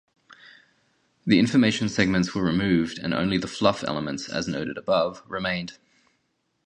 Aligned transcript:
The 1.27 1.37
information 1.37 1.87
segments 1.87 2.33
were 2.33 2.41
removed 2.41 2.97
and 2.97 3.13
only 3.13 3.37
the 3.37 3.47
"fluff" 3.47 3.83
elements, 3.83 4.29
as 4.29 4.47
noted 4.47 4.79
above, 4.79 5.21
remained. 5.27 5.77